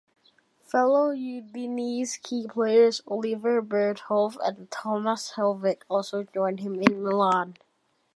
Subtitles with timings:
[0.63, 7.55] Fellow Udinese key players Oliver Bierhoff and Thomas Helveg also joined him in Milan.